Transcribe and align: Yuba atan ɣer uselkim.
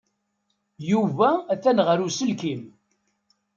Yuba 0.91 1.29
atan 1.53 1.79
ɣer 1.87 1.97
uselkim. 2.07 2.61